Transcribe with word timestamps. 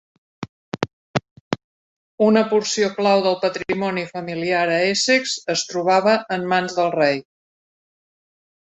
Una 2.27 2.43
porció 2.53 2.89
clau 2.95 3.23
del 3.27 3.37
patrimoni 3.45 4.07
familiar 4.17 4.65
a 4.79 4.83
Essex 4.95 5.37
es 5.57 5.69
trobava 5.75 6.19
en 6.39 6.51
mans 6.57 6.79
del 6.81 6.95
rei. 7.01 7.25